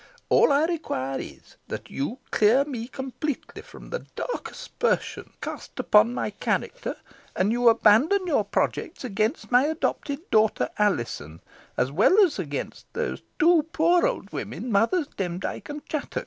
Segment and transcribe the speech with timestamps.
[0.29, 6.15] All I require is, that you clear me completely from the dark aspersions cast upon
[6.15, 6.95] my character,
[7.35, 11.39] and you abandon your projects against my adopted daughter, Alizon,
[11.77, 16.17] as well as against those two poor old women, Mothers Demdike and Chattox."